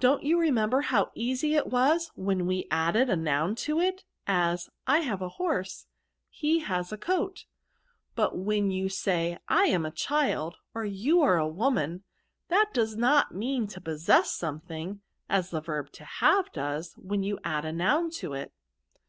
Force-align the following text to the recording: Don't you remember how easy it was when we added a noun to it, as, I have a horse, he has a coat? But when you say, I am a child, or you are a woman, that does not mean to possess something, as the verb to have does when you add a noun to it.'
Don't 0.00 0.24
you 0.24 0.40
remember 0.40 0.80
how 0.80 1.12
easy 1.14 1.54
it 1.54 1.68
was 1.68 2.10
when 2.16 2.46
we 2.46 2.66
added 2.68 3.08
a 3.08 3.14
noun 3.14 3.54
to 3.54 3.78
it, 3.78 4.02
as, 4.26 4.68
I 4.88 4.98
have 5.02 5.22
a 5.22 5.28
horse, 5.38 5.86
he 6.28 6.58
has 6.58 6.90
a 6.90 6.98
coat? 6.98 7.44
But 8.16 8.36
when 8.36 8.72
you 8.72 8.88
say, 8.88 9.38
I 9.46 9.66
am 9.66 9.86
a 9.86 9.92
child, 9.92 10.56
or 10.74 10.84
you 10.84 11.20
are 11.22 11.38
a 11.38 11.46
woman, 11.46 12.02
that 12.48 12.74
does 12.74 12.96
not 12.96 13.36
mean 13.36 13.68
to 13.68 13.80
possess 13.80 14.32
something, 14.36 15.00
as 15.28 15.50
the 15.50 15.60
verb 15.60 15.92
to 15.92 16.04
have 16.06 16.50
does 16.52 16.96
when 16.96 17.22
you 17.22 17.38
add 17.44 17.64
a 17.64 17.70
noun 17.72 18.10
to 18.18 18.32
it.' 18.34 18.52